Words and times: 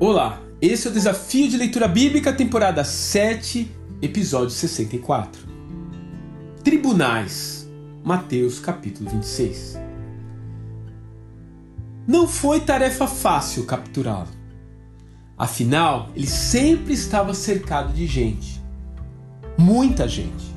Olá, 0.00 0.40
esse 0.62 0.86
é 0.86 0.90
o 0.90 0.94
Desafio 0.94 1.48
de 1.48 1.56
Leitura 1.56 1.88
Bíblica, 1.88 2.32
temporada 2.32 2.84
7, 2.84 3.68
episódio 4.00 4.50
64. 4.50 5.42
Tribunais, 6.62 7.68
Mateus 8.04 8.60
capítulo 8.60 9.10
26. 9.10 9.76
Não 12.06 12.28
foi 12.28 12.60
tarefa 12.60 13.08
fácil 13.08 13.64
capturá-lo. 13.64 14.28
Afinal, 15.36 16.10
ele 16.14 16.28
sempre 16.28 16.92
estava 16.92 17.34
cercado 17.34 17.92
de 17.92 18.06
gente. 18.06 18.62
Muita 19.58 20.06
gente. 20.06 20.54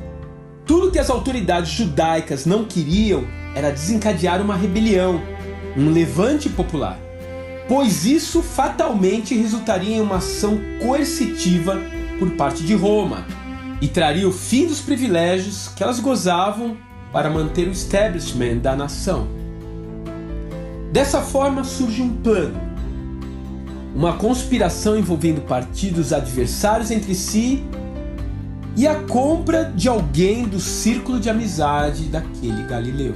Tudo 0.67 0.91
que 0.91 0.99
as 0.99 1.09
autoridades 1.09 1.71
judaicas 1.71 2.45
não 2.45 2.63
queriam 2.63 3.23
era 3.55 3.71
desencadear 3.71 4.39
uma 4.39 4.55
rebelião, 4.55 5.19
um 5.75 5.89
levante 5.89 6.47
popular 6.47 6.99
pois 7.71 8.05
isso 8.05 8.43
fatalmente 8.43 9.33
resultaria 9.33 9.95
em 9.95 10.01
uma 10.01 10.17
ação 10.17 10.59
coercitiva 10.81 11.79
por 12.19 12.31
parte 12.31 12.63
de 12.63 12.75
Roma 12.75 13.25
e 13.79 13.87
traria 13.87 14.27
o 14.27 14.31
fim 14.33 14.67
dos 14.67 14.81
privilégios 14.81 15.69
que 15.69 15.81
elas 15.81 16.01
gozavam 16.01 16.75
para 17.13 17.29
manter 17.29 17.69
o 17.69 17.71
establishment 17.71 18.57
da 18.57 18.75
nação. 18.75 19.25
Dessa 20.91 21.21
forma 21.21 21.63
surge 21.63 22.01
um 22.01 22.13
plano, 22.17 22.59
uma 23.95 24.17
conspiração 24.17 24.99
envolvendo 24.99 25.39
partidos 25.39 26.11
adversários 26.11 26.91
entre 26.91 27.15
si 27.15 27.63
e 28.75 28.85
a 28.85 28.95
compra 28.95 29.71
de 29.73 29.87
alguém 29.87 30.43
do 30.43 30.59
círculo 30.59 31.21
de 31.21 31.29
amizade 31.29 32.07
daquele 32.07 32.63
Galileu. 32.63 33.15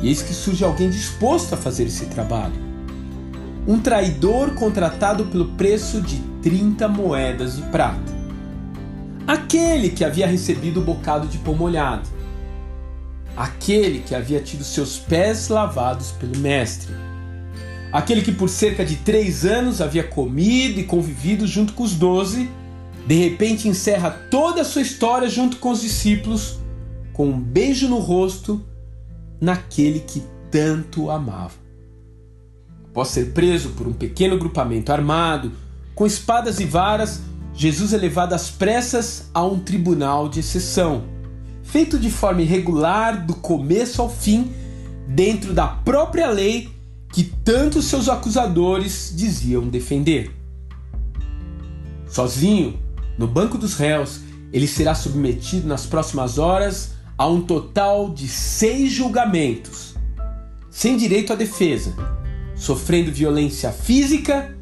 E 0.00 0.06
eis 0.06 0.22
que 0.22 0.32
surge 0.32 0.62
alguém 0.62 0.88
disposto 0.88 1.54
a 1.54 1.56
fazer 1.56 1.86
esse 1.86 2.06
trabalho 2.06 2.73
um 3.66 3.78
traidor 3.78 4.54
contratado 4.54 5.24
pelo 5.26 5.46
preço 5.52 6.00
de 6.00 6.18
30 6.42 6.86
moedas 6.88 7.56
de 7.56 7.62
prata. 7.62 8.12
Aquele 9.26 9.88
que 9.88 10.04
havia 10.04 10.26
recebido 10.26 10.80
o 10.80 10.84
bocado 10.84 11.26
de 11.26 11.38
pão 11.38 11.54
molhado. 11.54 12.08
Aquele 13.34 14.00
que 14.00 14.14
havia 14.14 14.40
tido 14.40 14.62
seus 14.62 14.98
pés 14.98 15.48
lavados 15.48 16.12
pelo 16.12 16.36
Mestre. 16.38 16.94
Aquele 17.90 18.20
que 18.20 18.32
por 18.32 18.50
cerca 18.50 18.84
de 18.84 18.96
três 18.96 19.46
anos 19.46 19.80
havia 19.80 20.04
comido 20.04 20.78
e 20.78 20.84
convivido 20.84 21.46
junto 21.46 21.72
com 21.72 21.84
os 21.84 21.94
doze, 21.94 22.50
de 23.06 23.14
repente 23.14 23.66
encerra 23.66 24.10
toda 24.10 24.60
a 24.60 24.64
sua 24.64 24.82
história 24.82 25.28
junto 25.28 25.56
com 25.56 25.70
os 25.70 25.80
discípulos, 25.80 26.58
com 27.12 27.28
um 27.28 27.40
beijo 27.40 27.88
no 27.88 27.98
rosto 27.98 28.62
naquele 29.40 30.00
que 30.00 30.22
tanto 30.50 31.10
amava. 31.10 31.63
Após 32.94 33.08
ser 33.08 33.32
preso 33.32 33.70
por 33.70 33.88
um 33.88 33.92
pequeno 33.92 34.38
grupamento 34.38 34.92
armado, 34.92 35.50
com 35.96 36.06
espadas 36.06 36.60
e 36.60 36.64
varas, 36.64 37.22
Jesus 37.52 37.92
é 37.92 37.96
levado 37.96 38.34
às 38.34 38.50
pressas 38.50 39.28
a 39.34 39.44
um 39.44 39.58
tribunal 39.58 40.28
de 40.28 40.38
exceção, 40.38 41.02
feito 41.64 41.98
de 41.98 42.08
forma 42.08 42.42
irregular 42.42 43.26
do 43.26 43.34
começo 43.34 44.00
ao 44.00 44.08
fim, 44.08 44.52
dentro 45.08 45.52
da 45.52 45.66
própria 45.66 46.30
lei 46.30 46.70
que 47.12 47.24
tantos 47.24 47.86
seus 47.86 48.08
acusadores 48.08 49.12
diziam 49.16 49.66
defender. 49.66 50.30
Sozinho, 52.06 52.78
no 53.18 53.26
banco 53.26 53.58
dos 53.58 53.74
réus, 53.74 54.20
ele 54.52 54.68
será 54.68 54.94
submetido 54.94 55.66
nas 55.66 55.84
próximas 55.84 56.38
horas 56.38 56.92
a 57.18 57.26
um 57.26 57.40
total 57.40 58.10
de 58.10 58.28
seis 58.28 58.92
julgamentos, 58.92 59.96
sem 60.70 60.96
direito 60.96 61.32
à 61.32 61.34
defesa 61.36 62.22
sofrendo 62.54 63.10
violência 63.10 63.70
física 63.72 64.56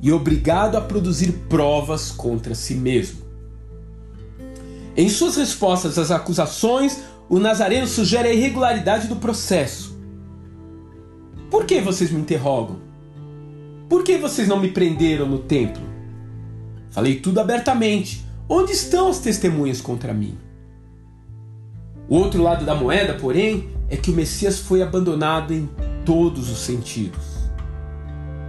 e 0.00 0.12
obrigado 0.12 0.76
a 0.76 0.80
produzir 0.80 1.32
provas 1.48 2.10
contra 2.10 2.54
si 2.54 2.74
mesmo. 2.74 3.24
Em 4.96 5.08
suas 5.08 5.36
respostas 5.36 5.98
às 5.98 6.10
acusações, 6.10 7.00
o 7.28 7.38
Nazareno 7.38 7.86
sugere 7.86 8.28
a 8.28 8.32
irregularidade 8.32 9.08
do 9.08 9.16
processo. 9.16 9.96
Por 11.50 11.64
que 11.64 11.80
vocês 11.80 12.10
me 12.10 12.20
interrogam? 12.20 12.78
Por 13.88 14.02
que 14.02 14.16
vocês 14.16 14.48
não 14.48 14.58
me 14.58 14.70
prenderam 14.70 15.26
no 15.26 15.40
templo? 15.40 15.82
Falei 16.90 17.20
tudo 17.20 17.40
abertamente. 17.40 18.24
Onde 18.48 18.72
estão 18.72 19.08
as 19.08 19.18
testemunhas 19.18 19.80
contra 19.80 20.14
mim? 20.14 20.38
O 22.08 22.16
outro 22.16 22.42
lado 22.42 22.64
da 22.64 22.74
moeda, 22.74 23.14
porém, 23.14 23.68
é 23.90 23.96
que 23.96 24.10
o 24.10 24.14
Messias 24.14 24.58
foi 24.58 24.82
abandonado 24.82 25.52
em 25.52 25.68
todos 26.04 26.50
os 26.50 26.60
sentidos. 26.60 27.35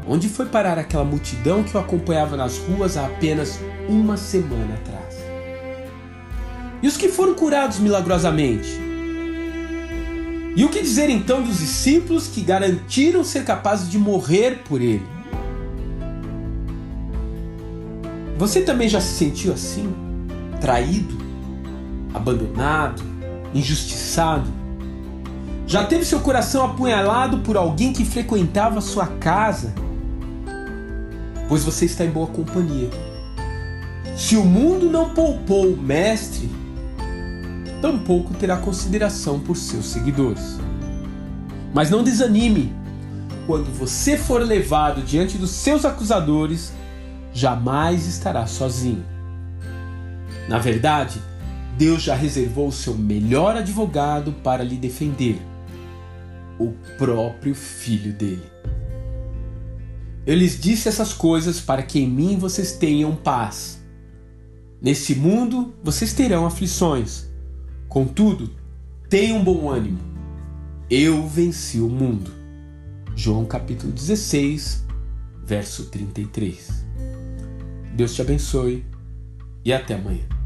Onde 0.09 0.29
foi 0.29 0.45
parar 0.45 0.77
aquela 0.77 1.03
multidão 1.03 1.63
que 1.63 1.75
o 1.75 1.79
acompanhava 1.79 2.37
nas 2.37 2.57
ruas 2.57 2.95
há 2.95 3.05
apenas 3.05 3.59
uma 3.89 4.15
semana 4.15 4.75
atrás? 4.75 5.15
E 6.81 6.87
os 6.87 6.95
que 6.95 7.09
foram 7.09 7.33
curados 7.33 7.79
milagrosamente? 7.79 8.69
E 10.55 10.63
o 10.63 10.69
que 10.69 10.81
dizer 10.81 11.09
então 11.09 11.41
dos 11.41 11.59
discípulos 11.59 12.27
que 12.27 12.41
garantiram 12.41 13.23
ser 13.23 13.43
capazes 13.43 13.89
de 13.89 13.99
morrer 13.99 14.63
por 14.63 14.81
ele? 14.81 15.05
Você 18.37 18.61
também 18.61 18.87
já 18.87 19.01
se 19.01 19.13
sentiu 19.13 19.51
assim? 19.51 19.93
Traído? 20.61 21.17
Abandonado? 22.13 23.03
Injustiçado? 23.53 24.47
Já 25.67 25.83
teve 25.83 26.05
seu 26.05 26.21
coração 26.21 26.63
apunhalado 26.63 27.39
por 27.39 27.57
alguém 27.57 27.91
que 27.91 28.05
frequentava 28.05 28.79
sua 28.79 29.05
casa? 29.05 29.73
Pois 31.47 31.63
você 31.63 31.85
está 31.85 32.05
em 32.05 32.09
boa 32.09 32.27
companhia. 32.27 32.89
Se 34.15 34.35
o 34.35 34.43
mundo 34.43 34.89
não 34.89 35.11
poupou 35.11 35.71
o 35.71 35.77
Mestre, 35.77 36.49
tampouco 37.81 38.33
terá 38.33 38.57
consideração 38.57 39.39
por 39.39 39.55
seus 39.55 39.85
seguidores. 39.85 40.59
Mas 41.73 41.89
não 41.89 42.03
desanime, 42.03 42.73
quando 43.45 43.71
você 43.71 44.17
for 44.17 44.41
levado 44.41 45.01
diante 45.01 45.37
dos 45.37 45.51
seus 45.51 45.85
acusadores, 45.85 46.73
jamais 47.33 48.07
estará 48.07 48.47
sozinho. 48.47 49.05
Na 50.49 50.57
verdade, 50.57 51.21
Deus 51.77 52.01
já 52.01 52.15
reservou 52.15 52.69
o 52.69 52.73
seu 52.73 52.95
melhor 52.95 53.55
advogado 53.55 54.33
para 54.43 54.63
lhe 54.63 54.75
defender 54.75 55.39
o 56.57 56.73
próprio 56.97 57.53
filho 57.53 58.11
dele. 58.11 58.56
Eu 60.27 60.35
lhes 60.35 60.59
disse 60.59 60.89
essas 60.89 61.13
coisas 61.13 61.61
para 61.61 61.81
que 61.81 61.99
em 61.99 62.09
mim 62.09 62.37
vocês 62.37 62.73
tenham 62.73 63.15
paz. 63.15 63.81
Nesse 64.81 65.15
mundo 65.15 65.73
vocês 65.81 66.11
terão 66.11 66.45
aflições. 66.45 67.27
Contudo, 67.87 68.51
tenham 69.09 69.41
bom 69.41 69.69
ânimo. 69.69 69.99
Eu 70.89 71.25
venci 71.25 71.79
o 71.79 71.87
mundo. 71.87 72.29
João 73.15 73.45
capítulo 73.45 73.93
16, 73.93 74.85
verso 75.45 75.85
33. 75.85 76.83
Deus 77.95 78.13
te 78.13 78.21
abençoe 78.21 78.85
e 79.63 79.71
até 79.71 79.95
amanhã. 79.95 80.36